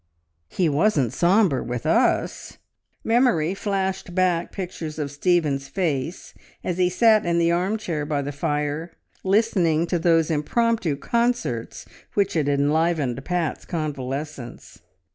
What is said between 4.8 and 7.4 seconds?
of Stephen's face as he sat in